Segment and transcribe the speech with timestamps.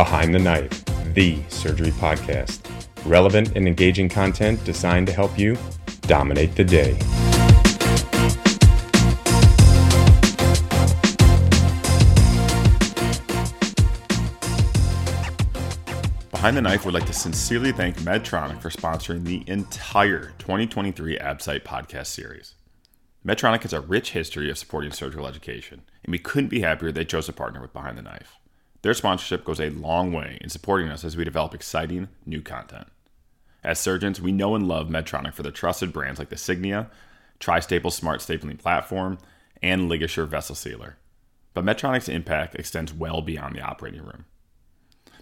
[0.00, 2.60] Behind the Knife, the surgery podcast.
[3.04, 5.58] Relevant and engaging content designed to help you
[6.06, 6.92] dominate the day.
[16.30, 21.62] Behind the Knife would like to sincerely thank Medtronic for sponsoring the entire 2023 AbSite
[21.62, 22.54] podcast series.
[23.22, 27.04] Medtronic has a rich history of supporting surgical education, and we couldn't be happier they
[27.04, 28.39] chose to partner with Behind the Knife.
[28.82, 32.86] Their sponsorship goes a long way in supporting us as we develop exciting new content.
[33.62, 36.88] As surgeons, we know and love Medtronic for their trusted brands like the Signia,
[37.40, 39.18] Tri-Staple Smart Stapling Platform,
[39.62, 40.96] and LigaSure Vessel Sealer.
[41.52, 44.24] But Medtronic's impact extends well beyond the operating room.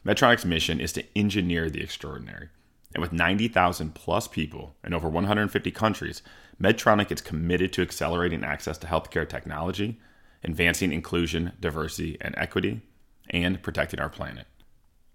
[0.05, 2.51] Medtronic's mission is to engineer the extraordinary.
[2.95, 6.23] And with 90,000 plus people in over 150 countries,
[6.63, 10.01] Medtronic is committed to accelerating access to healthcare technology,
[10.45, 12.83] advancing inclusion, diversity, and equity,
[13.31, 14.47] and protecting our planet.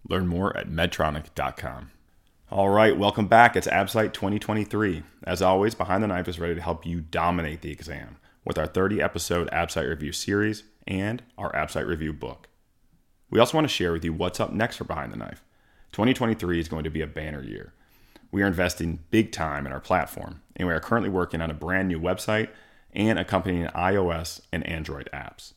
[0.08, 1.92] Learn more at medtronic.com.
[2.52, 3.56] All right, welcome back.
[3.56, 5.04] It's AbSite 2023.
[5.24, 8.68] As always, Behind the Knife is ready to help you dominate the exam with our
[8.68, 12.50] 30 episode AbSite review series and our AbSite review book.
[13.30, 15.44] We also want to share with you what's up next for Behind the Knife.
[15.94, 17.74] 2023 is going to be a banner year.
[18.32, 21.56] We are investing big time in our platform, and we are currently working on a
[21.56, 22.50] brand new website
[22.92, 25.54] and accompanying iOS and Android apps.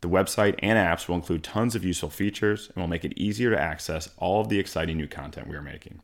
[0.00, 3.50] The website and apps will include tons of useful features and will make it easier
[3.50, 6.00] to access all of the exciting new content we are making.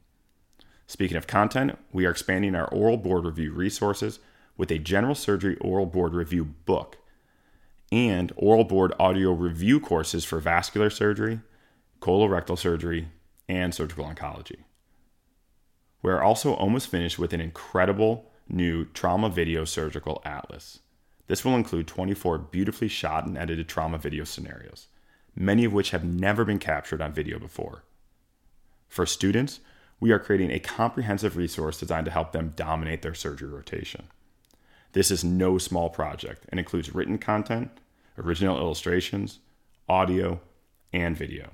[0.87, 4.19] Speaking of content, we are expanding our oral board review resources
[4.57, 6.99] with a general surgery oral board review book
[7.91, 11.41] and oral board audio review courses for vascular surgery,
[12.01, 13.09] colorectal surgery,
[13.49, 14.59] and surgical oncology.
[16.03, 20.81] We're also almost finished with an incredible new trauma video surgical atlas.
[21.27, 24.89] This will include 24 beautifully shot and edited trauma video scenarios,
[25.35, 27.85] many of which have never been captured on video before.
[28.89, 29.61] For students,
[30.01, 34.09] we are creating a comprehensive resource designed to help them dominate their surgery rotation.
[34.93, 37.71] This is no small project and includes written content,
[38.19, 39.41] original illustrations,
[39.89, 40.41] audio,
[40.93, 41.51] and video.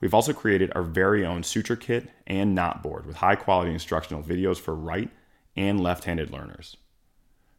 [0.00, 4.22] We've also created our very own suture kit and knot board with high quality instructional
[4.22, 5.08] videos for right
[5.56, 6.76] and left handed learners.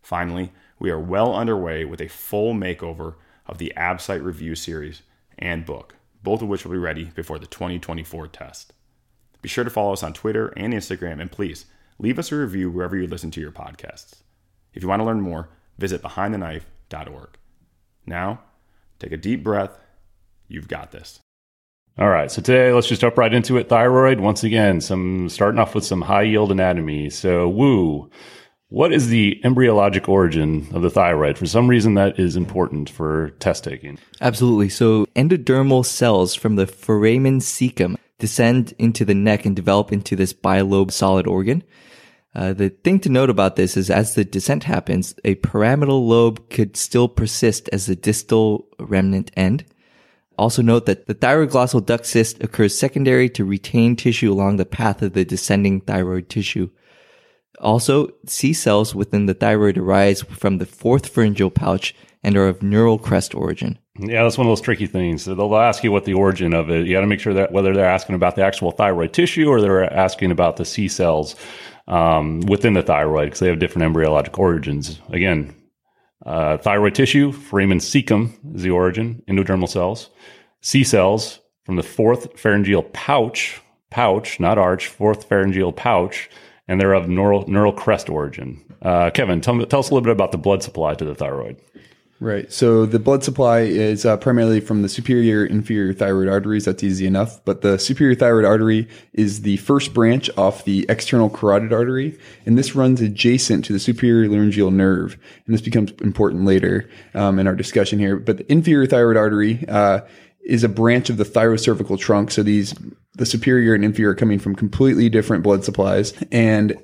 [0.04, 3.16] Finally, we are well underway with a full makeover
[3.48, 5.02] of the AbSite review series
[5.40, 8.74] and book, both of which will be ready before the 2024 test.
[9.42, 11.66] Be sure to follow us on Twitter and Instagram, and please
[12.00, 14.16] leave us a review wherever you listen to your podcasts.
[14.74, 17.30] If you want to learn more, visit behindtheknife.org.
[18.06, 18.42] Now,
[19.00, 19.78] take a deep breath.
[20.48, 21.20] You've got this.
[21.98, 23.70] All right, so today let's just jump right into it.
[23.70, 27.10] Thyroid, once again, some starting off with some high yield anatomy.
[27.10, 28.10] So, woo,
[28.70, 31.38] what is the embryologic origin of the thyroid?
[31.38, 34.00] For some reason, that is important for test taking.
[34.22, 34.70] Absolutely.
[34.70, 40.34] So, endodermal cells from the foramen cecum descend into the neck and develop into this
[40.34, 41.64] bilobe solid organ.
[42.36, 46.50] Uh, the thing to note about this is as the descent happens, a pyramidal lobe
[46.50, 49.66] could still persist as the distal remnant end.
[50.38, 55.04] Also note that the thyroglossal duct cyst occurs secondary to retained tissue along the path
[55.04, 56.70] of the descending thyroid tissue.
[57.64, 62.62] Also, C cells within the thyroid arise from the fourth pharyngeal pouch and are of
[62.62, 63.80] neural crest origin.
[63.98, 65.26] Yeah, that's one of those tricky things.
[65.26, 66.86] They'll ask you what the origin of it.
[66.86, 69.62] You got to make sure that whether they're asking about the actual thyroid tissue or
[69.62, 71.36] they're asking about the C cells
[71.88, 75.00] um, within the thyroid because they have different embryologic origins.
[75.10, 75.56] Again,
[76.26, 80.10] uh, thyroid tissue, foramen cecum is the origin, endodermal cells.
[80.62, 86.30] C cells from the fourth pharyngeal pouch, pouch, not arch, fourth pharyngeal pouch,
[86.68, 88.64] and they're of neural, neural crest origin.
[88.82, 91.58] Uh, Kevin, tell, tell us a little bit about the blood supply to the thyroid.
[92.24, 92.50] Right.
[92.54, 96.64] So the blood supply is uh, primarily from the superior inferior thyroid arteries.
[96.64, 97.44] That's easy enough.
[97.44, 102.58] But the superior thyroid artery is the first branch off the external carotid artery, and
[102.58, 105.18] this runs adjacent to the superior laryngeal nerve.
[105.46, 108.16] And this becomes important later um, in our discussion here.
[108.16, 110.02] But the inferior thyroid artery uh,
[110.46, 112.32] is a branch of the thyrocervical trunk.
[112.32, 112.74] So these
[113.16, 116.78] the superior and inferior are coming from completely different blood supplies, and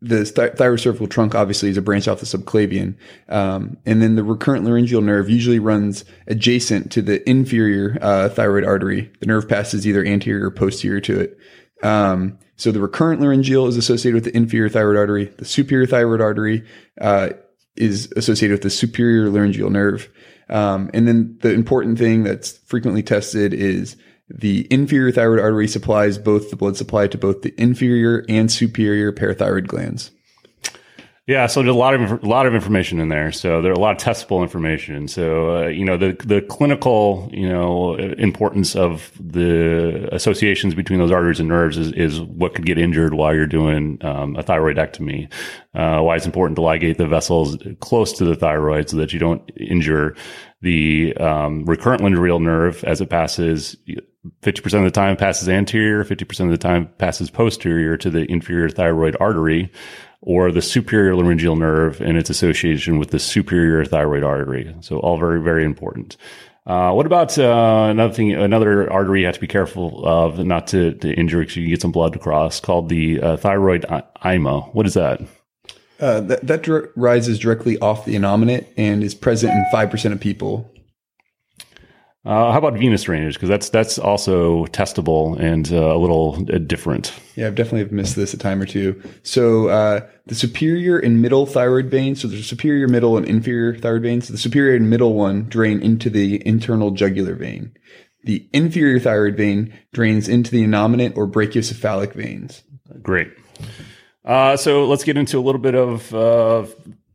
[0.00, 2.94] the thyrocervical trunk obviously is a branch off the subclavian.
[3.28, 8.64] Um, and then the recurrent laryngeal nerve usually runs adjacent to the inferior uh, thyroid
[8.64, 9.10] artery.
[9.20, 11.38] The nerve passes either anterior or posterior to it.
[11.82, 15.26] Um, so the recurrent laryngeal is associated with the inferior thyroid artery.
[15.38, 16.64] The superior thyroid artery
[17.00, 17.30] uh,
[17.76, 20.08] is associated with the superior laryngeal nerve.
[20.48, 23.96] Um, and then the important thing that's frequently tested is
[24.28, 29.12] the inferior thyroid artery supplies both the blood supply to both the inferior and superior
[29.12, 30.10] parathyroid glands.
[31.26, 33.32] Yeah, so there's a lot of a lot of information in there.
[33.32, 35.08] So there are a lot of testable information.
[35.08, 41.10] So uh, you know the the clinical you know importance of the associations between those
[41.10, 45.32] arteries and nerves is, is what could get injured while you're doing um, a thyroidectomy.
[45.74, 49.18] Uh, why it's important to ligate the vessels close to the thyroid so that you
[49.18, 50.14] don't injure
[50.60, 53.76] the um, recurrent laryngeal nerve as it passes.
[54.42, 58.70] 50% of the time passes anterior, 50% of the time passes posterior to the inferior
[58.70, 59.70] thyroid artery
[60.26, 64.74] or the superior laryngeal nerve and its association with the superior thyroid artery.
[64.80, 66.16] So all very, very important.
[66.66, 68.32] Uh, what about uh, another thing?
[68.32, 71.70] Another artery you have to be careful of not to, to injure because you can
[71.70, 73.84] get some blood across, called the uh, thyroid
[74.24, 74.60] ima.
[74.72, 75.20] What is that?
[76.00, 80.14] Uh, that that dr- rises directly off the innominate and is present in five percent
[80.14, 80.73] of people.
[82.24, 83.34] Uh, how about venous drainage?
[83.34, 87.12] Because that's that's also testable and uh, a little uh, different.
[87.36, 89.00] Yeah, I've definitely missed this a time or two.
[89.22, 92.22] So uh, the superior and middle thyroid veins.
[92.22, 94.28] So there's superior, middle, and inferior thyroid veins.
[94.28, 97.76] The superior and middle one drain into the internal jugular vein.
[98.24, 102.62] The inferior thyroid vein drains into the innominate or brachiocephalic veins.
[103.02, 103.32] Great.
[104.24, 106.14] Uh, so let's get into a little bit of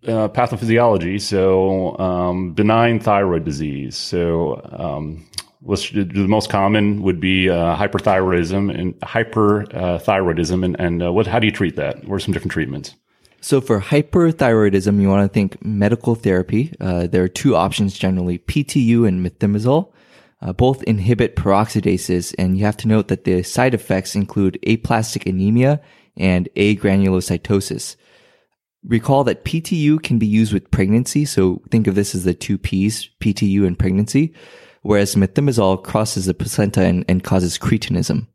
[0.07, 1.19] uh, pathophysiology.
[1.19, 3.97] So, um, benign thyroid disease.
[3.97, 5.25] So, um,
[5.61, 10.63] the most common would be uh, hyperthyroidism and hyperthyroidism.
[10.63, 11.27] And, and uh, what?
[11.27, 12.05] How do you treat that?
[12.05, 12.95] What are some different treatments?
[13.41, 16.73] So for hyperthyroidism, you want to think medical therapy.
[16.79, 19.91] Uh, there are two options generally: PTU and methimazole.
[20.55, 25.81] Both inhibit peroxidases, and you have to note that the side effects include aplastic anemia
[26.15, 27.97] and agranulocytosis.
[28.83, 32.57] Recall that PTU can be used with pregnancy, so think of this as the two
[32.57, 34.33] P's, PTU and pregnancy,
[34.83, 38.27] whereas methimazole crosses the placenta and, and causes cretinism.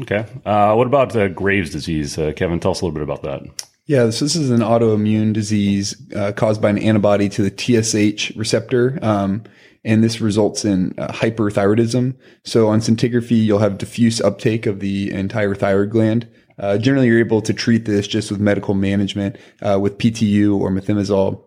[0.00, 0.26] Okay.
[0.44, 2.18] Uh, what about uh, Graves' disease?
[2.18, 3.42] Uh, Kevin, tell us a little bit about that.
[3.86, 8.36] Yeah, so this is an autoimmune disease uh, caused by an antibody to the TSH
[8.36, 8.98] receptor.
[9.02, 9.42] Um,
[9.84, 12.14] and this results in uh, hyperthyroidism.
[12.44, 16.28] So on scintigraphy, you'll have diffuse uptake of the entire thyroid gland.
[16.60, 20.70] Uh, generally, you're able to treat this just with medical management uh, with PTU or
[20.70, 21.42] methimazole.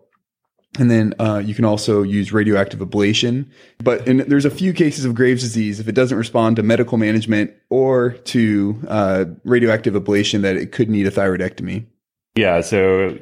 [0.78, 3.48] And then uh, you can also use radioactive ablation.
[3.78, 6.98] But in, there's a few cases of Graves' disease, if it doesn't respond to medical
[6.98, 11.86] management or to uh, radioactive ablation, that it could need a thyroidectomy.
[12.36, 13.16] Yeah, so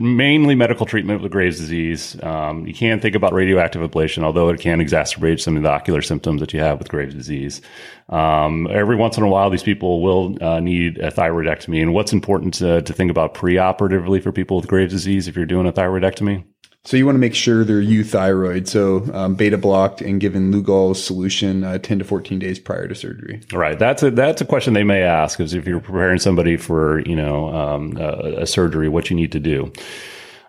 [0.00, 2.16] mainly medical treatment with Graves' disease.
[2.22, 6.00] Um, you can think about radioactive ablation, although it can exacerbate some of the ocular
[6.00, 7.60] symptoms that you have with Graves' disease.
[8.08, 11.82] Um, every once in a while, these people will uh, need a thyroidectomy.
[11.82, 15.44] And what's important to, to think about preoperatively for people with Graves' disease if you're
[15.44, 16.44] doing a thyroidectomy?
[16.86, 21.02] So you want to make sure they're euthyroid, so um, beta blocked and given Lugol's
[21.02, 23.40] solution uh, 10 to 14 days prior to surgery.
[23.54, 23.78] Right.
[23.78, 27.16] That's a that's a question they may ask is if you're preparing somebody for you
[27.16, 29.72] know um, a, a, surgery, what you need to do.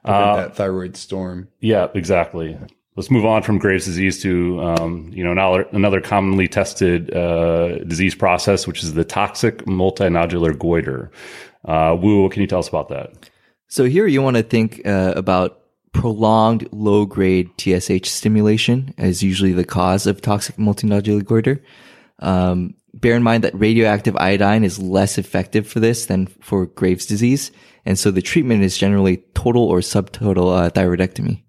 [0.04, 1.48] Uh, that thyroid storm.
[1.62, 2.58] Yeah, exactly.
[2.98, 7.80] Let's move on from Graves' disease to um, you know another, another commonly tested uh,
[7.86, 11.12] disease process, which is the toxic multinodular goiter.
[11.64, 13.30] Uh, Wu, what can you tell us about that?
[13.68, 15.65] So here you want to think uh, about
[15.96, 21.64] prolonged low grade TSH stimulation is usually the cause of toxic multinodular goiter.
[22.20, 27.06] Um, bear in mind that radioactive iodine is less effective for this than for Graves'
[27.06, 27.52] disease.
[27.86, 31.44] And so the treatment is generally total or subtotal uh, thyroidectomy.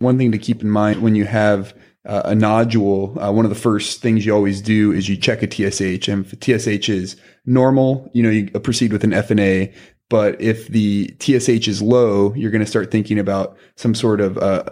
[0.00, 1.72] One thing to keep in mind when you have
[2.04, 5.42] uh, a nodule, uh, one of the first things you always do is you check
[5.42, 6.08] a TSH.
[6.08, 7.16] And if TSH is
[7.46, 9.72] normal, you know, you proceed with an FNA.
[10.08, 14.36] But if the TSH is low, you're going to start thinking about some sort of
[14.38, 14.64] uh,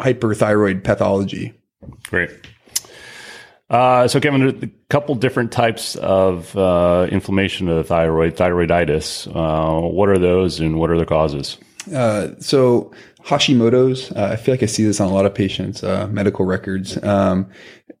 [0.00, 1.54] hyperthyroid pathology.
[2.08, 2.30] Great.
[3.72, 9.26] Uh, so, Kevin, a couple different types of uh, inflammation of the thyroid, thyroiditis.
[9.34, 11.56] Uh, what are those and what are the causes?
[11.94, 12.92] Uh, so,
[13.24, 17.02] Hashimoto's, uh, I feel like I see this on a lot of patients' medical records.
[17.02, 17.50] Um,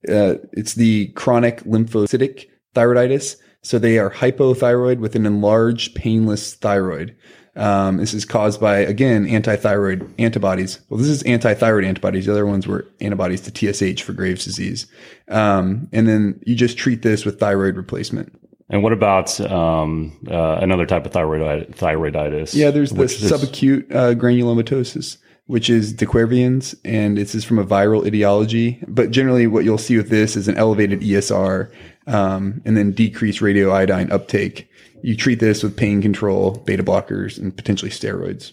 [0.02, 3.36] it's the chronic lymphocytic thyroiditis.
[3.62, 7.16] So they are hypothyroid with an enlarged painless thyroid.
[7.54, 10.80] Um, this is caused by, again, antithyroid antibodies.
[10.88, 12.26] Well, this is antithyroid antibodies.
[12.26, 14.86] The other ones were antibodies to TSH for Graves' disease.
[15.28, 18.34] Um, and then you just treat this with thyroid replacement.
[18.70, 22.54] And what about um, uh, another type of thyroid thyroiditis?
[22.54, 27.64] Yeah, there's the subacute uh, granulomatosis, which is de Quervain's, and this is from a
[27.64, 28.82] viral etiology.
[28.88, 31.72] But generally, what you'll see with this is an elevated ESR
[32.06, 34.68] um, and then decrease radioiodine uptake.
[35.02, 38.52] You treat this with pain control, beta blockers, and potentially steroids.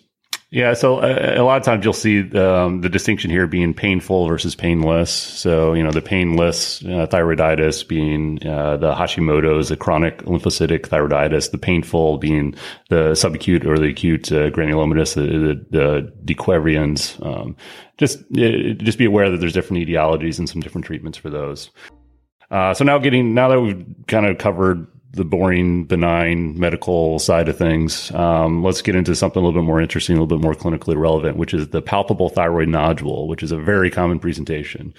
[0.51, 4.27] Yeah, so a, a, lot of times you'll see um, the distinction here being painful
[4.27, 5.11] versus painless.
[5.11, 11.51] So, you know, the painless uh, thyroiditis being uh, the Hashimoto's, the chronic lymphocytic thyroiditis,
[11.51, 12.55] the painful being
[12.89, 17.55] the subacute or the acute uh, granulomatous, the, the, the Um,
[17.99, 21.69] just, uh, just be aware that there's different etiologies and some different treatments for those.
[22.49, 27.49] Uh, so now getting, now that we've kind of covered the boring, benign medical side
[27.49, 30.43] of things, um, let's get into something a little bit more interesting, a little bit
[30.43, 34.93] more clinically relevant, which is the palpable thyroid nodule, which is a very common presentation.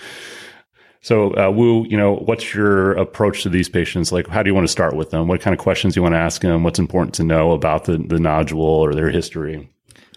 [1.02, 4.12] So, uh, Wu, you know, what's your approach to these patients?
[4.12, 5.28] Like, how do you want to start with them?
[5.28, 6.62] What kind of questions do you want to ask them?
[6.62, 9.70] What's important to know about the, the nodule or their history?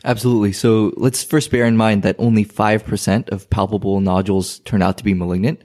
[0.04, 0.52] Absolutely.
[0.52, 5.04] So let's first bear in mind that only 5% of palpable nodules turn out to
[5.04, 5.62] be malignant.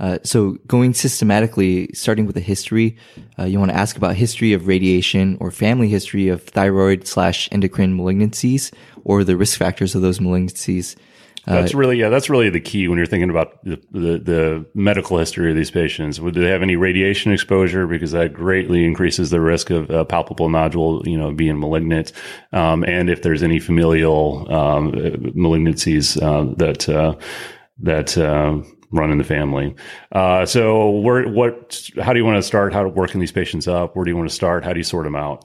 [0.00, 2.96] Uh, so going systematically, starting with a history,
[3.38, 7.48] uh, you want to ask about history of radiation or family history of thyroid slash
[7.52, 8.72] endocrine malignancies
[9.04, 10.96] or the risk factors of those malignancies.
[11.46, 12.10] Uh, that's really yeah.
[12.10, 15.70] That's really the key when you're thinking about the, the, the medical history of these
[15.70, 16.20] patients.
[16.20, 17.86] Would they have any radiation exposure?
[17.86, 22.12] Because that greatly increases the risk of a palpable nodule, you know, being malignant.
[22.52, 27.16] Um, and if there's any familial um, malignancies uh, that uh,
[27.78, 28.58] that uh,
[28.90, 29.74] run in the family.
[30.12, 32.72] Uh, so where, what, how do you want to start?
[32.72, 33.94] How to working these patients up?
[33.94, 34.64] Where do you want to start?
[34.64, 35.44] How do you sort them out?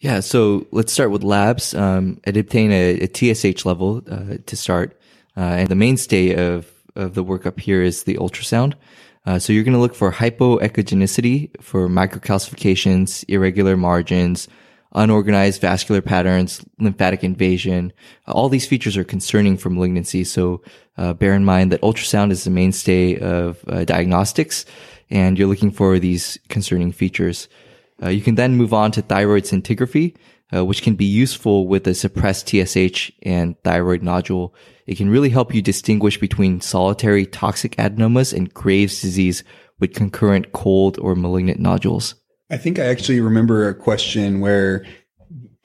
[0.00, 0.20] Yeah.
[0.20, 1.74] So let's start with labs.
[1.74, 4.98] Um, I'd obtain a, a TSH level, uh, to start.
[5.36, 8.74] Uh, and the mainstay of, of the workup here is the ultrasound.
[9.26, 14.48] Uh, so you're going to look for hypoechogenicity for microcalcifications, irregular margins,
[14.92, 17.92] unorganized vascular patterns, lymphatic invasion.
[18.26, 20.24] All these features are concerning for malignancy.
[20.24, 20.62] So
[20.96, 24.64] uh, bear in mind that ultrasound is the mainstay of uh, diagnostics,
[25.08, 27.48] and you're looking for these concerning features.
[28.02, 30.16] Uh, you can then move on to thyroid scintigraphy,
[30.54, 34.54] uh, which can be useful with a suppressed TSH and thyroid nodule.
[34.86, 39.44] It can really help you distinguish between solitary toxic adenomas and Graves' disease
[39.78, 42.16] with concurrent cold or malignant nodules.
[42.50, 44.84] I think I actually remember a question where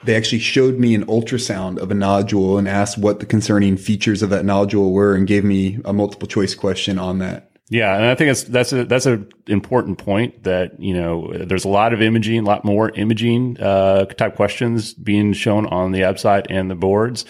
[0.04, 4.22] they actually showed me an ultrasound of a nodule and asked what the concerning features
[4.22, 7.52] of that nodule were and gave me a multiple choice question on that.
[7.70, 11.66] Yeah, and I think that's that's a that's an important point that you know there's
[11.66, 16.02] a lot of imaging, a lot more imaging uh, type questions being shown on the
[16.02, 17.26] website and the boards.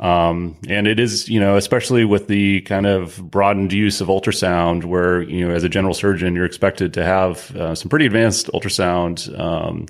[0.00, 4.84] Um, and it is, you know, especially with the kind of broadened use of ultrasound,
[4.84, 8.48] where you know, as a general surgeon, you're expected to have uh, some pretty advanced
[8.48, 9.38] ultrasound.
[9.38, 9.86] Um,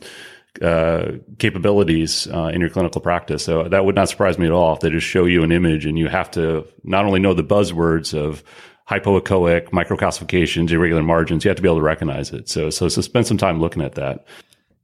[0.60, 3.44] uh, capabilities uh, in your clinical practice.
[3.44, 5.86] So that would not surprise me at all if they just show you an image
[5.86, 8.42] and you have to not only know the buzzwords of
[8.90, 12.48] hypoechoic, microcalcifications, irregular margins, you have to be able to recognize it.
[12.48, 14.26] So, so, so spend some time looking at that.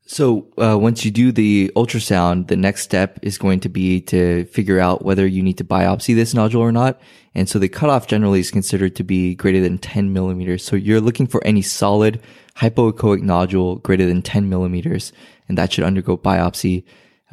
[0.09, 4.45] So uh, once you do the ultrasound, the next step is going to be to
[4.47, 7.01] figure out whether you need to biopsy this nodule or not.
[7.35, 10.65] And so the cutoff generally is considered to be greater than 10 millimeters.
[10.65, 12.21] So you're looking for any solid
[12.57, 15.13] hypoechoic nodule greater than 10 millimeters,
[15.49, 16.85] and that should undergo biopsy.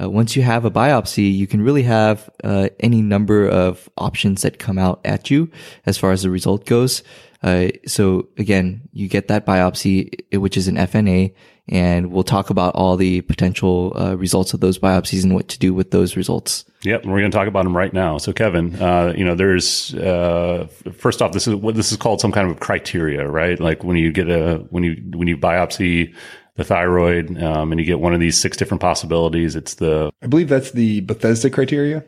[0.01, 4.41] Uh, once you have a biopsy, you can really have uh, any number of options
[4.41, 5.49] that come out at you
[5.85, 7.03] as far as the result goes.
[7.43, 11.33] Uh, so again, you get that biopsy, which is an FNA,
[11.67, 15.59] and we'll talk about all the potential uh, results of those biopsies and what to
[15.59, 16.65] do with those results.
[16.83, 18.17] Yep, we're going to talk about them right now.
[18.17, 22.21] So, Kevin, uh, you know, there's uh, first off, this is what this is called
[22.21, 23.59] some kind of criteria, right?
[23.59, 26.13] Like when you get a when you when you biopsy
[26.55, 29.55] the thyroid um, and you get one of these six different possibilities.
[29.55, 32.03] It's the I believe that's the Bethesda criteria.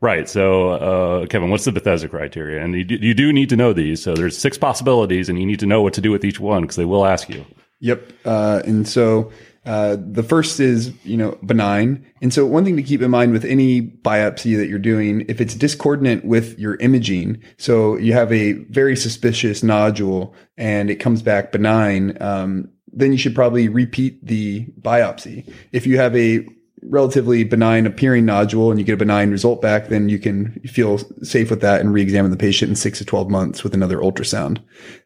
[0.00, 0.28] Right.
[0.28, 2.62] So, uh, Kevin, what's the Bethesda criteria?
[2.62, 4.02] And you do, you do need to know these.
[4.02, 6.62] So there's six possibilities, and you need to know what to do with each one
[6.62, 7.44] because they will ask you.
[7.80, 8.12] Yep.
[8.24, 9.32] Uh, and so
[9.64, 12.04] uh, the first is, you know, benign.
[12.20, 15.40] And so one thing to keep in mind with any biopsy that you're doing, if
[15.40, 21.22] it's discordant with your imaging, so you have a very suspicious nodule and it comes
[21.22, 25.50] back benign, um, then you should probably repeat the biopsy.
[25.72, 26.46] If you have a
[26.82, 30.98] relatively benign appearing nodule and you get a benign result back, then you can feel
[31.22, 34.58] safe with that and re-examine the patient in six to 12 months with another ultrasound.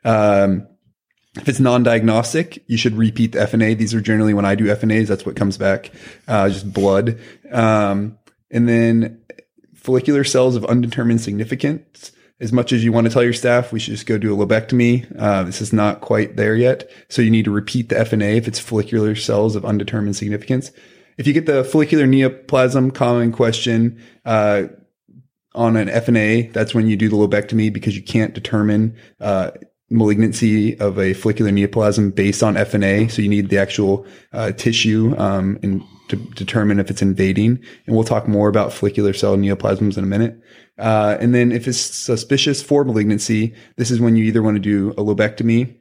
[0.04, 0.66] Um,
[1.36, 3.76] if it's non-diagnostic, you should repeat the FNA.
[3.76, 5.90] These are generally when I do FNAs, that's what comes back,
[6.26, 7.18] uh, just blood.
[7.52, 8.18] Um,
[8.50, 9.22] and then
[9.74, 12.12] follicular cells of undetermined significance.
[12.40, 14.46] As much as you want to tell your staff, we should just go do a
[14.46, 15.06] lobectomy.
[15.18, 16.90] Uh, this is not quite there yet.
[17.08, 20.70] So you need to repeat the FNA if it's follicular cells of undetermined significance.
[21.18, 24.64] If you get the follicular neoplasm common question, uh,
[25.54, 29.52] on an FNA, that's when you do the lobectomy because you can't determine, uh,
[29.88, 33.10] malignancy of a follicular neoplasm based on FNA.
[33.10, 35.58] So you need the actual uh, tissue um,
[36.08, 37.62] to determine if it's invading.
[37.86, 40.40] And we'll talk more about follicular cell neoplasms in a minute.
[40.78, 44.60] Uh, and then if it's suspicious for malignancy, this is when you either want to
[44.60, 45.76] do a lobectomy.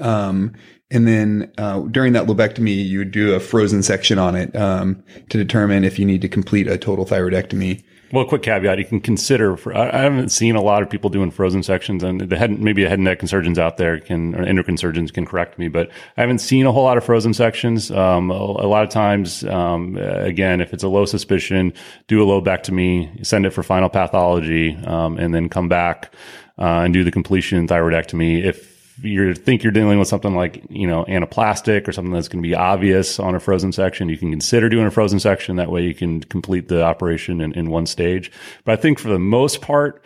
[0.00, 0.54] Um,
[0.92, 5.02] and then uh, during that lobectomy, you would do a frozen section on it um,
[5.30, 7.82] to determine if you need to complete a total thyroidectomy.
[8.12, 9.56] Well, quick caveat: you can consider.
[9.56, 12.84] For, I haven't seen a lot of people doing frozen sections, and the head, maybe
[12.84, 15.88] a head and neck surgeons out there can, or endocrine surgeons can correct me, but
[16.18, 17.90] I haven't seen a whole lot of frozen sections.
[17.90, 21.72] Um, a, a, lot of times, um, again, if it's a low suspicion,
[22.06, 26.12] do a lobectomy, send it for final pathology, um, and then come back
[26.58, 28.44] uh, and do the completion thyroidectomy.
[28.44, 32.42] If you think you're dealing with something like you know anaplastic or something that's going
[32.42, 35.56] to be obvious on a frozen section, you can consider doing a frozen section.
[35.56, 38.30] That way, you can complete the operation in, in one stage.
[38.64, 40.04] But I think for the most part,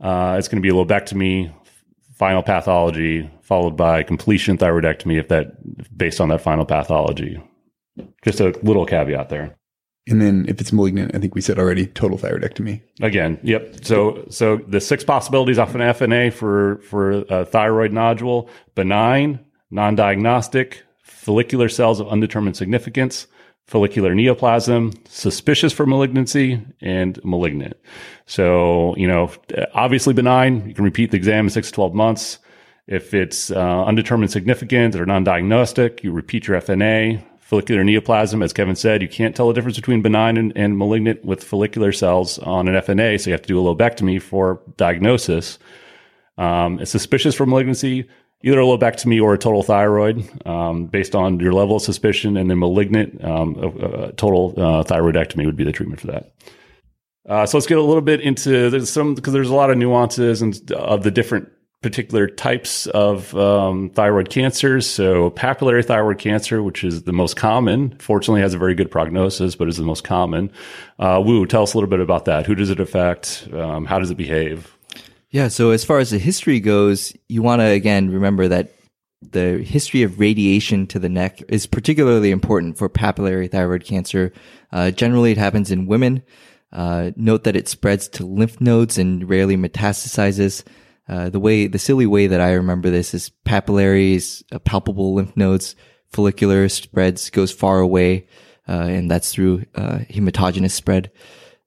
[0.00, 1.52] uh, it's going to be a lobectomy,
[2.14, 5.18] final pathology, followed by completion thyroidectomy.
[5.18, 7.42] If that based on that final pathology,
[8.24, 9.56] just a little caveat there.
[10.08, 12.82] And then if it's malignant, I think we said already total thyroidectomy.
[13.00, 13.84] Again, yep.
[13.84, 19.38] So so the six possibilities off an FNA for for a thyroid nodule: benign,
[19.70, 23.28] non-diagnostic, follicular cells of undetermined significance,
[23.66, 27.76] follicular neoplasm, suspicious for malignancy, and malignant.
[28.26, 29.30] So you know,
[29.72, 30.68] obviously benign.
[30.68, 32.40] You can repeat the exam in six to twelve months.
[32.88, 38.74] If it's uh, undetermined significance or non-diagnostic, you repeat your FNA follicular neoplasm, as Kevin
[38.74, 42.66] said, you can't tell the difference between benign and, and, malignant with follicular cells on
[42.66, 45.58] an FNA, so you have to do a lobectomy for diagnosis.
[46.38, 48.08] Um, it's suspicious for malignancy,
[48.42, 52.48] either a lobectomy or a total thyroid, um, based on your level of suspicion, and
[52.48, 53.68] then malignant, um, a,
[54.06, 56.32] a total uh, thyroidectomy would be the treatment for that.
[57.28, 59.76] Uh, so let's get a little bit into there's some because there's a lot of
[59.76, 61.50] nuances and of the different
[61.82, 64.86] particular types of um, thyroid cancers.
[64.86, 69.56] So, papillary thyroid cancer, which is the most common, fortunately has a very good prognosis,
[69.56, 70.50] but is the most common.
[70.98, 72.46] Uh, Woo, tell us a little bit about that.
[72.46, 73.48] Who does it affect?
[73.52, 74.76] Um, how does it behave?
[75.30, 75.48] Yeah.
[75.48, 78.72] So, as far as the history goes, you want to again remember that
[79.20, 84.32] the history of radiation to the neck is particularly important for papillary thyroid cancer.
[84.70, 86.22] Uh, generally, it happens in women.
[86.72, 90.64] Uh, note that it spreads to lymph nodes and rarely metastasizes.
[91.08, 95.36] Uh, the way, the silly way that I remember this is papillaries, uh, palpable lymph
[95.36, 95.74] nodes,
[96.10, 98.26] follicular spreads goes far away,
[98.68, 101.10] uh, and that's through uh, hematogenous spread.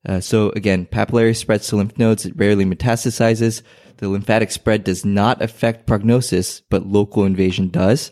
[0.08, 3.62] Uh, so again, papillary spreads to lymph nodes, it rarely metastasizes.
[3.98, 8.12] The lymphatic spread does not affect prognosis, but local invasion does.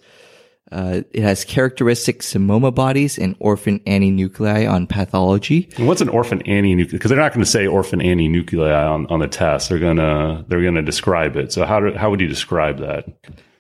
[0.73, 5.69] Uh, it has characteristic Psammoma bodies and orphan Annie nuclei on pathology.
[5.77, 6.93] And what's an orphan Annie nuclei?
[6.93, 9.69] Because they're not going to say orphan Annie nuclei on, on the test.
[9.69, 11.53] They're gonna they're gonna describe it.
[11.53, 13.05] So how do, how would you describe that?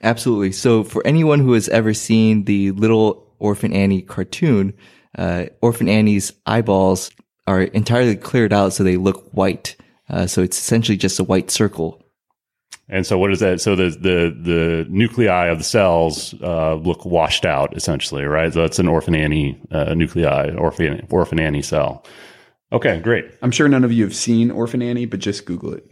[0.01, 0.53] Absolutely.
[0.53, 4.73] So for anyone who has ever seen the little orphan Annie cartoon,
[5.15, 7.11] uh, orphan Annie's eyeballs
[7.45, 9.75] are entirely cleared out so they look white.
[10.09, 12.02] Uh, so it's essentially just a white circle.
[12.93, 13.59] And so, what is that?
[13.59, 18.53] So the the the nuclei of the cells uh, look washed out, essentially, right?
[18.53, 22.05] So that's an orphan Annie uh, nuclei, orphan orphan Annie cell.
[22.71, 23.25] Okay, great.
[23.41, 25.91] I'm sure none of you have seen Orphan Annie, but just Google it.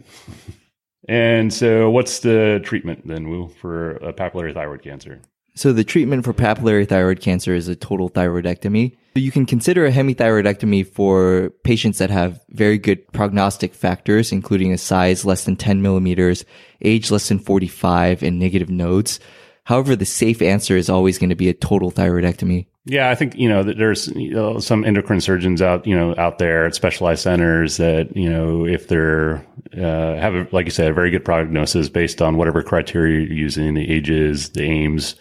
[1.08, 5.20] And so, what's the treatment then, Woo, for a papillary thyroid cancer?
[5.54, 8.96] So the treatment for papillary thyroid cancer is a total thyroidectomy.
[9.14, 14.72] So you can consider a hemithyroidectomy for patients that have very good prognostic factors, including
[14.72, 16.46] a size less than 10 millimeters,
[16.80, 19.20] age less than 45, and negative nodes.
[19.64, 22.66] However, the safe answer is always going to be a total thyroidectomy.
[22.84, 26.38] Yeah, I think you know there's you know, some endocrine surgeons out you know out
[26.38, 30.90] there at specialized centers that you know if they're uh, have a, like you said
[30.90, 35.14] a very good prognosis based on whatever criteria you're using, the ages, the AMES,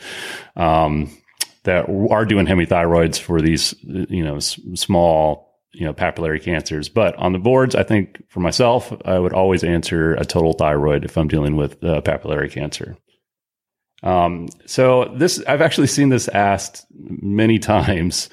[0.56, 1.15] um,
[1.63, 6.89] that are doing hemithyroids for these you know s- small you know papillary cancers.
[6.89, 11.06] But on the boards, I think for myself, I would always answer a total thyroid
[11.06, 12.97] if I'm dealing with uh, papillary cancer.
[14.04, 18.30] Um, so this, I've actually seen this asked many times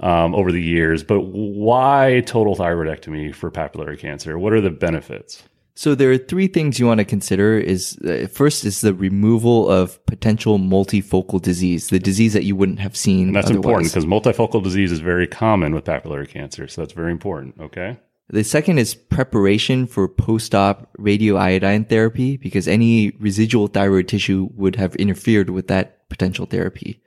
[0.00, 4.38] um, over the years, but why total thyroidectomy for papillary cancer?
[4.38, 5.42] What are the benefits?
[5.78, 9.70] So there are three things you want to consider is uh, first is the removal
[9.70, 13.28] of potential multifocal disease, the disease that you wouldn't have seen.
[13.28, 13.86] And that's otherwise.
[13.86, 16.66] important because multifocal disease is very common with papillary cancer.
[16.66, 17.60] So that's very important.
[17.60, 17.96] Okay.
[18.30, 24.94] The second is preparation for post-op radioiodine therapy because any residual thyroid tissue would have
[24.96, 27.02] interfered with that potential therapy.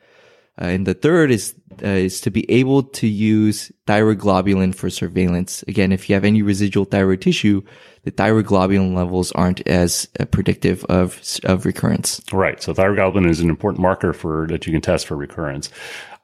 [0.59, 5.63] Uh, and the third is uh, is to be able to use thyroglobulin for surveillance.
[5.67, 7.61] Again, if you have any residual thyroid tissue,
[8.03, 12.21] the thyroglobulin levels aren't as uh, predictive of of recurrence.
[12.33, 12.61] Right.
[12.61, 15.69] So thyroglobulin is an important marker for that you can test for recurrence.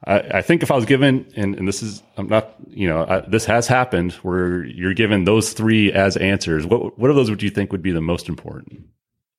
[0.04, 3.04] I, I think if I was given, and, and this is, I'm not, you know,
[3.04, 6.64] I, this has happened where you're given those three as answers.
[6.66, 8.84] What, what of those would you think would be the most important?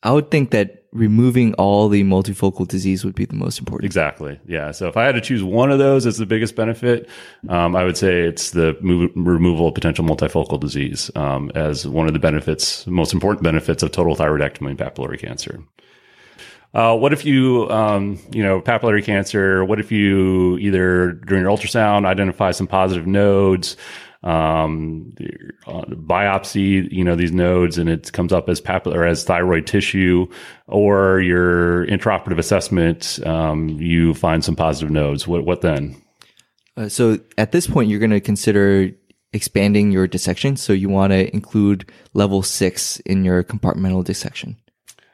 [0.02, 3.86] I would think that removing all the multifocal disease would be the most important.
[3.86, 4.40] Exactly.
[4.48, 4.72] Yeah.
[4.72, 7.10] So if I had to choose one of those as the biggest benefit,
[7.50, 12.08] um, I would say it's the move, removal of potential multifocal disease um, as one
[12.08, 15.62] of the benefits, most important benefits of total thyroidectomy and papillary cancer.
[16.74, 19.66] Uh, what if you, um, you know, papillary cancer?
[19.66, 23.76] What if you either during your ultrasound identify some positive nodes?
[24.24, 25.14] um,
[25.66, 30.28] biopsy, you know, these nodes and it comes up as papillary, as thyroid tissue,
[30.68, 35.28] or your intraoperative assessment, um, you find some positive nodes.
[35.28, 36.02] What, what then?
[36.76, 38.92] Uh, so at this point, you're going to consider
[39.32, 40.58] expanding your dissection.
[40.58, 44.58] So you want to include level six in your compartmental dissection.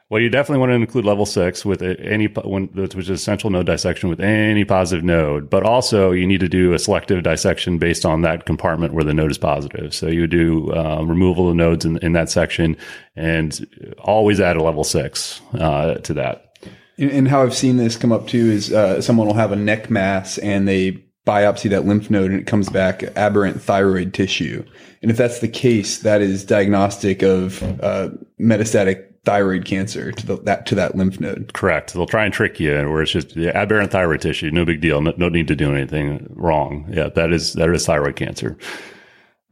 [0.08, 4.08] Well, you definitely want to include level six with any which is essential node dissection
[4.08, 8.22] with any positive node, but also you need to do a selective dissection based on
[8.22, 9.92] that compartment where the node is positive.
[9.92, 12.76] So you do um, removal of nodes in, in that section,
[13.16, 13.66] and
[13.98, 16.56] always add a level six uh, to that.
[16.98, 19.90] And, how I've seen this come up too is uh, someone will have a neck
[19.90, 24.64] mass and they biopsy that lymph node and it comes back aberrant thyroid tissue.
[25.02, 30.36] And if that's the case, that is diagnostic of uh, metastatic thyroid cancer to the,
[30.44, 31.52] that to that lymph node.
[31.52, 31.92] Correct.
[31.92, 35.02] They'll try and trick you, where it's just yeah, aberrant thyroid tissue, no big deal,
[35.02, 36.86] no, no, need to do anything wrong.
[36.90, 38.56] Yeah, that is that is thyroid cancer.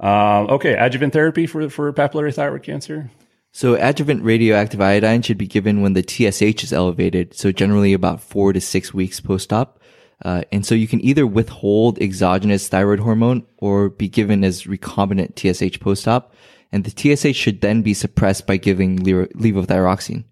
[0.01, 3.11] Um, okay, adjuvant therapy for for papillary thyroid cancer.
[3.53, 7.35] So adjuvant radioactive iodine should be given when the TSH is elevated.
[7.35, 9.81] So generally about four to six weeks post-op.
[10.25, 15.37] Uh, and so you can either withhold exogenous thyroid hormone or be given as recombinant
[15.39, 16.35] TSH post-op
[16.75, 20.25] and the TSH should then be suppressed by giving levothyroxine.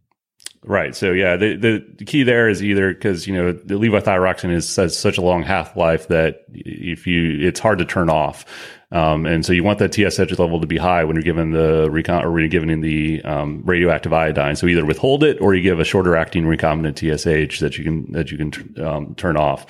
[0.65, 0.95] Right.
[0.95, 4.97] So yeah, the, the key there is either because you know the levothyroxine is has
[4.97, 8.45] such a long half life that if you it's hard to turn off,
[8.93, 11.89] um, and so you want that TSH level to be high when you're given the
[11.91, 14.55] recon or when you're given in the um, radioactive iodine.
[14.55, 18.13] So either withhold it or you give a shorter acting recombinant TSH that you can
[18.13, 19.67] that you can um, turn off.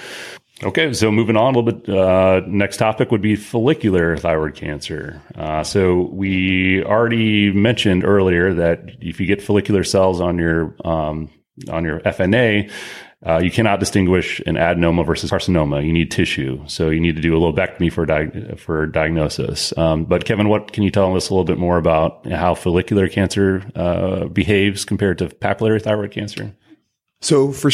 [0.64, 1.88] Okay, so moving on a little bit.
[1.88, 5.20] Uh, next topic would be follicular thyroid cancer.
[5.34, 11.28] Uh, so we already mentioned earlier that if you get follicular cells on your um,
[11.68, 12.70] on your FNA,
[13.26, 15.84] uh, you cannot distinguish an adenoma versus carcinoma.
[15.84, 19.76] You need tissue, so you need to do a lobectomy for di- for diagnosis.
[19.76, 23.08] Um, but Kevin, what can you tell us a little bit more about how follicular
[23.08, 26.54] cancer uh, behaves compared to papillary thyroid cancer?
[27.22, 27.70] So for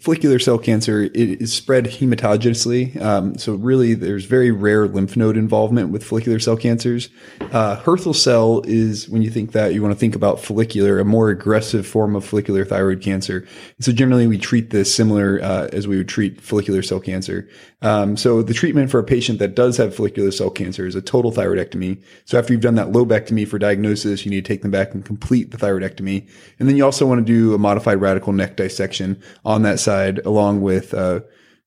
[0.00, 3.00] follicular cell cancer, it is spread hematogenously.
[3.00, 7.08] Um, so really, there's very rare lymph node involvement with follicular cell cancers.
[7.40, 11.30] Uh, cell is when you think that you want to think about follicular, a more
[11.30, 13.38] aggressive form of follicular thyroid cancer.
[13.76, 17.48] And so generally, we treat this similar uh, as we would treat follicular cell cancer.
[17.82, 21.02] Um, so the treatment for a patient that does have follicular cell cancer is a
[21.02, 22.00] total thyroidectomy.
[22.24, 25.04] So after you've done that lobectomy for diagnosis, you need to take them back and
[25.04, 26.28] complete the thyroidectomy.
[26.60, 30.20] And then you also want to do a modified radical neck dissection on that side,
[30.24, 31.20] along with uh,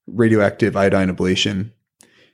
[0.06, 1.70] radioactive iodine ablation.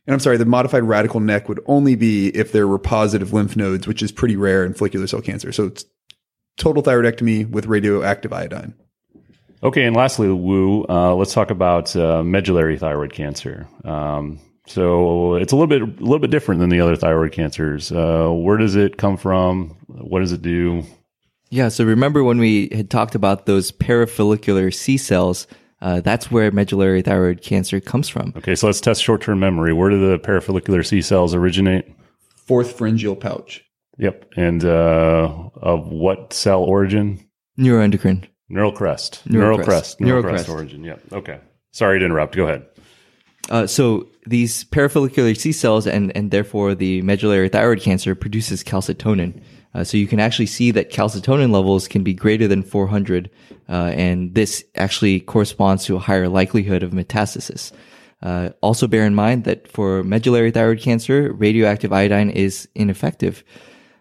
[0.07, 3.57] And I'm sorry, the modified radical neck would only be if there were positive lymph
[3.57, 5.51] nodes, which is pretty rare in follicular cell cancer.
[5.51, 5.85] So it's
[6.57, 8.75] total thyroidectomy with radioactive iodine.
[9.63, 13.69] Okay, and lastly, Wu, uh, let's talk about uh, medullary thyroid cancer.
[13.85, 17.93] Um, so it's a little bit a little bit different than the other thyroid cancers.
[17.93, 19.77] Uh, where does it come from?
[19.87, 20.85] What does it do?
[21.51, 25.47] Yeah, so remember when we had talked about those parafollicular C cells?
[25.81, 28.33] Uh, that's where medullary thyroid cancer comes from.
[28.37, 29.73] Okay, so let's test short term memory.
[29.73, 31.93] Where do the parafollicular C cells originate?
[32.37, 33.65] Fourth pharyngeal pouch.
[33.99, 37.25] Yep, and uh, of what cell origin?
[37.59, 38.27] Neuroendocrine.
[38.53, 39.23] Neural crest.
[39.27, 39.99] Neural, crest.
[39.99, 40.85] Neural, crest origin.
[40.85, 40.97] Yeah.
[41.11, 41.41] Okay.
[41.71, 42.37] Sorry to interrupt.
[42.37, 42.67] Go ahead.
[43.49, 49.43] Uh, so these parafollicular C cells and, and therefore the medullary thyroid cancer produces calcitonin.
[49.75, 53.31] Uh, so you can actually see that calcitonin levels can be greater than 400,
[53.71, 57.73] uh, and this actually corresponds to a higher likelihood of metastasis.
[58.23, 63.43] Uh, also bear in mind that for medullary thyroid cancer, radioactive iodine is ineffective.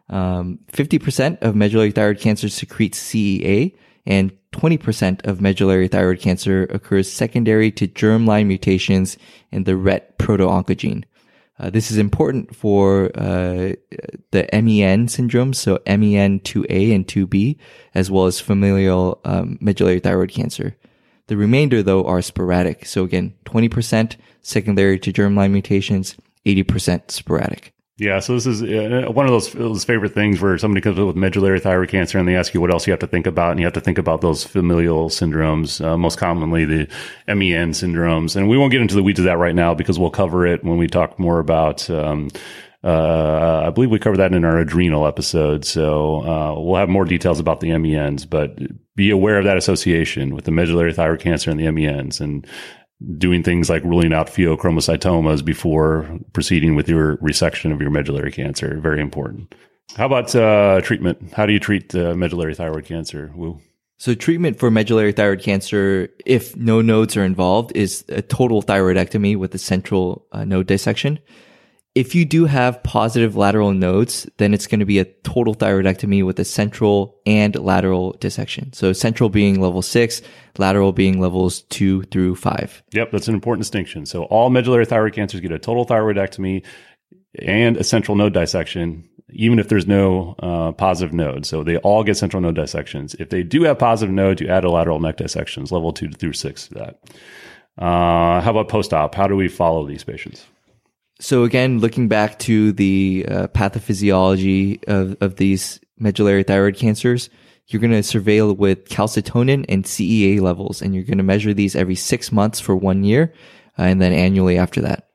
[0.10, 3.74] Um, 50% of medullary thyroid cancer secretes CEA,
[4.06, 9.18] and 20% of medullary thyroid cancer occurs secondary to germline mutations
[9.52, 11.04] in the RET proto-oncogene.
[11.58, 13.74] Uh, this is important for uh,
[14.32, 17.58] the MEN syndrome, so MEN2A and 2B,
[17.94, 20.76] as well as familial um, medullary thyroid cancer.
[21.28, 22.86] The remainder, though, are sporadic.
[22.86, 27.71] So again, 20% secondary to germline mutations, 80% sporadic.
[28.02, 31.06] Yeah, so this is uh, one of those, those favorite things where somebody comes up
[31.06, 33.52] with medullary thyroid cancer and they ask you what else you have to think about,
[33.52, 36.88] and you have to think about those familial syndromes, uh, most commonly the
[37.28, 38.36] MEN syndromes.
[38.36, 40.64] And we won't get into the weeds of that right now because we'll cover it
[40.64, 41.88] when we talk more about.
[41.92, 42.32] Um,
[42.84, 47.06] uh, I believe we covered that in our adrenal episode, so uh, we'll have more
[47.06, 48.26] details about the MENs.
[48.26, 48.58] But
[48.96, 52.48] be aware of that association with the medullary thyroid cancer and the MENs, and
[53.18, 58.80] doing things like ruling out pheochromocytomas before proceeding with your resection of your medullary cancer.
[58.80, 59.54] Very important.
[59.96, 61.34] How about uh, treatment?
[61.34, 63.32] How do you treat uh, medullary thyroid cancer?
[63.36, 63.60] Woo.
[63.98, 69.38] So treatment for medullary thyroid cancer, if no nodes are involved, is a total thyroidectomy
[69.38, 71.20] with a central uh, node dissection.
[71.94, 76.26] If you do have positive lateral nodes, then it's going to be a total thyroidectomy
[76.26, 78.72] with a central and lateral dissection.
[78.72, 80.22] So central being level six,
[80.58, 82.82] lateral being levels two through five.
[82.94, 84.06] Yep, that's an important distinction.
[84.06, 86.66] So all medullary thyroid cancers get a total thyroidectomy
[87.40, 91.46] and a central node dissection, even if there's no uh, positive node.
[91.46, 93.16] So they all get central node dissections.
[93.16, 96.34] If they do have positive nodes, you add a lateral neck dissections, level two through
[96.34, 97.00] six to that.
[97.78, 99.14] Uh, how about post-op?
[99.14, 100.46] How do we follow these patients?
[101.22, 107.30] So again, looking back to the uh, pathophysiology of, of these medullary thyroid cancers,
[107.68, 111.76] you're going to surveil with calcitonin and CEA levels, and you're going to measure these
[111.76, 113.32] every six months for one year,
[113.78, 115.11] uh, and then annually after that.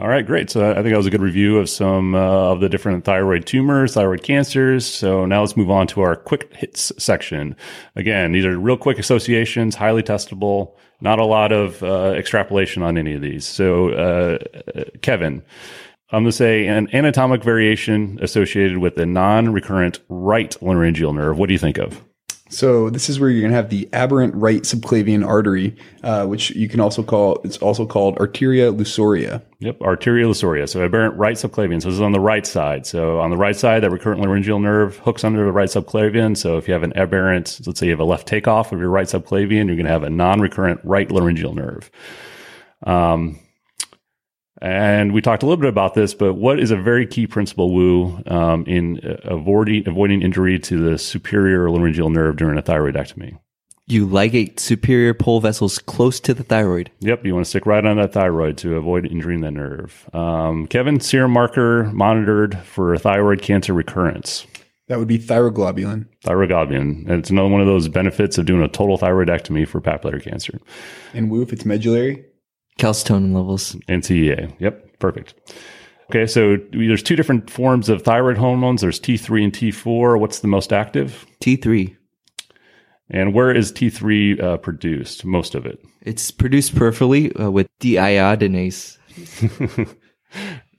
[0.00, 0.50] All right, great.
[0.50, 3.46] So I think that was a good review of some uh, of the different thyroid
[3.46, 4.84] tumors, thyroid cancers.
[4.84, 7.54] So now let's move on to our quick hits section.
[7.94, 10.74] Again, these are real quick associations, highly testable.
[11.00, 13.46] Not a lot of uh, extrapolation on any of these.
[13.46, 14.38] So, uh,
[15.02, 15.44] Kevin,
[16.10, 21.38] I'm going to say an anatomic variation associated with a non-recurrent right laryngeal nerve.
[21.38, 22.02] What do you think of?
[22.54, 26.50] So this is where you're going to have the aberrant right subclavian artery, uh, which
[26.50, 29.42] you can also call it's also called arteria lusoria.
[29.58, 30.68] Yep, arteria lusoria.
[30.68, 31.82] So aberrant right subclavian.
[31.82, 32.86] So this is on the right side.
[32.86, 36.36] So on the right side, that recurrent laryngeal nerve hooks under the right subclavian.
[36.36, 38.90] So if you have an aberrant, let's say you have a left takeoff of your
[38.90, 41.90] right subclavian, you're going to have a non-recurrent right laryngeal nerve.
[42.84, 43.38] Um,
[44.62, 47.72] and we talked a little bit about this, but what is a very key principle,
[47.72, 53.38] Woo, um, in avoiding avoiding injury to the superior laryngeal nerve during a thyroidectomy?
[53.86, 56.90] You ligate superior pole vessels close to the thyroid.
[57.00, 60.08] Yep, you want to stick right on that thyroid to avoid injuring the nerve.
[60.14, 64.46] Um, Kevin, serum marker monitored for thyroid cancer recurrence.
[64.88, 66.06] That would be thyroglobulin.
[66.24, 67.08] Thyroglobulin.
[67.08, 70.60] And it's another one of those benefits of doing a total thyroidectomy for papillary cancer.
[71.12, 72.24] And Woo, if it's medullary,
[72.78, 73.76] calcitonin levels.
[73.88, 74.54] And CEA.
[74.58, 75.34] Yep, perfect.
[76.10, 78.82] Okay, so there's two different forms of thyroid hormones.
[78.82, 80.18] There's T3 and T4.
[80.20, 81.26] What's the most active?
[81.40, 81.96] T3.
[83.10, 85.24] And where is T3 uh, produced?
[85.24, 85.82] Most of it.
[86.02, 88.98] It's produced peripherally uh, with deiodinase.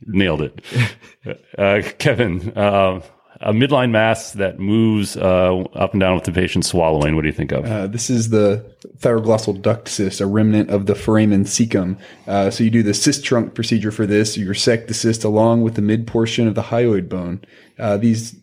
[0.01, 0.61] Nailed it.
[1.57, 3.01] Uh, Kevin, uh,
[3.41, 7.15] a midline mass that moves uh, up and down with the patient swallowing.
[7.15, 7.65] What do you think of?
[7.65, 8.65] Uh, this is the
[8.97, 11.97] thyroglossal duct cyst, a remnant of the foramen cecum.
[12.27, 14.37] Uh, so you do the Sistrunk procedure for this.
[14.37, 17.43] You resect the cyst along with the mid portion of the hyoid bone.
[17.77, 18.35] Uh, these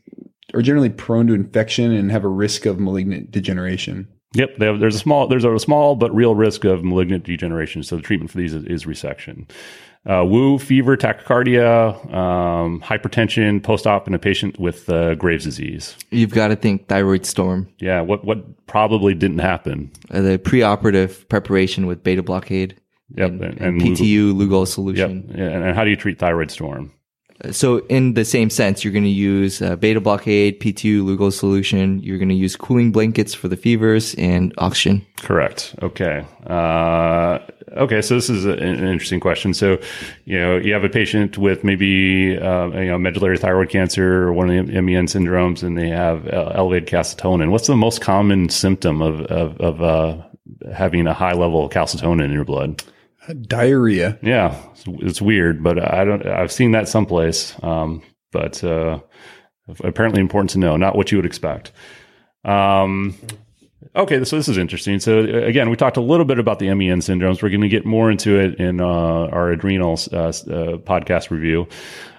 [0.55, 4.09] are generally prone to infection and have a risk of malignant degeneration.
[4.35, 7.83] Yep, have, there's a small there's a small but real risk of malignant degeneration.
[7.83, 9.47] So the treatment for these is, is resection
[10.05, 15.97] uh, woo, fever, tachycardia, um, hypertension, post-op in a patient with uh, Graves' disease.
[16.11, 17.69] You've got to think thyroid storm.
[17.79, 19.93] Yeah, what what probably didn't happen?
[20.11, 22.77] Uh, the preoperative preparation with beta blockade.
[23.15, 25.27] Yep, and, and, and PTU Lugol solution.
[25.29, 26.93] Yep, and how do you treat thyroid storm?
[27.51, 31.99] So in the same sense, you're going to use uh, beta blockade, PTU Lugol solution.
[32.01, 35.05] You're going to use cooling blankets for the fevers and oxygen.
[35.21, 35.75] Correct.
[35.83, 36.25] Okay.
[37.77, 38.03] Okay.
[38.03, 39.55] So this is an interesting question.
[39.55, 39.79] So,
[40.25, 44.33] you know, you have a patient with maybe uh, you know medullary thyroid cancer or
[44.33, 47.51] one of the MEN syndromes, and they have uh, elevated calcitonin.
[47.51, 50.23] What's the most common symptom of of, of uh,
[50.73, 52.83] having a high level of calcitonin in your blood?
[53.43, 54.19] diarrhea.
[54.23, 56.27] Yeah, it's, it's, weird, but I don't.
[56.27, 57.55] I've seen that someplace.
[57.63, 59.01] Um, but uh,
[59.85, 61.73] apparently important to know, not what you would expect.
[62.45, 63.17] Um,
[63.95, 65.01] okay, so this is interesting.
[65.01, 67.43] So again, we talked a little bit about the MEN syndromes.
[67.43, 70.33] We're going to get more into it in uh, our adrenal uh, uh,
[70.79, 71.69] podcast review.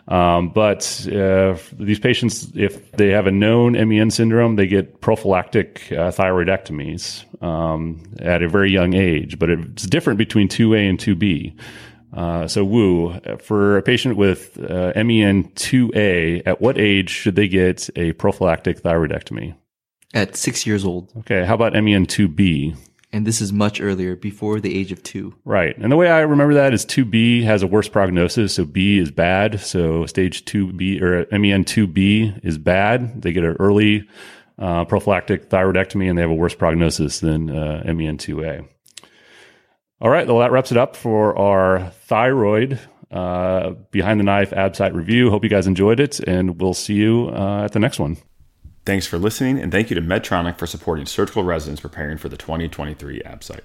[0.08, 5.88] Um, but uh, these patients, if they have a known MEN syndrome, they get prophylactic
[5.92, 9.40] uh, thyroidectomies um, at a very young age.
[9.40, 11.58] But it's different between 2A and 2B.
[12.14, 17.48] Uh, so, Woo, for a patient with uh, MEN 2A, at what age should they
[17.48, 19.56] get a prophylactic thyroidectomy?
[20.14, 21.12] At six years old.
[21.20, 21.44] Okay.
[21.44, 22.78] How about MEN 2B?
[23.12, 25.36] And this is much earlier, before the age of two.
[25.46, 25.78] Right.
[25.78, 28.56] And the way I remember that is 2B has a worse prognosis.
[28.56, 29.60] So B is bad.
[29.60, 33.22] So stage 2B or MEN 2B is bad.
[33.22, 34.08] They get an early
[34.58, 38.68] uh, prophylactic thyroidectomy and they have a worse prognosis than uh, MEN 2A.
[40.02, 40.28] All right.
[40.28, 42.80] Well, that wraps it up for our thyroid
[43.12, 45.30] uh, behind the knife ABSITE review.
[45.30, 48.18] Hope you guys enjoyed it, and we'll see you uh, at the next one.
[48.86, 52.36] Thanks for listening, and thank you to Medtronic for supporting surgical residents preparing for the
[52.36, 53.64] 2023 ABSITE.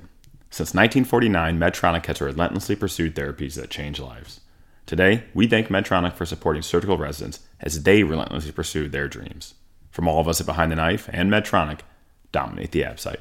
[0.51, 4.39] Since 1949, Medtronic has relentlessly pursued therapies that change lives.
[4.87, 9.55] Today, we thank Medtronic for supporting surgical residents as they relentlessly pursue their dreams.
[9.91, 11.81] From all of us at Behind the Knife and Medtronic,
[12.31, 13.21] dominate the ABSITE.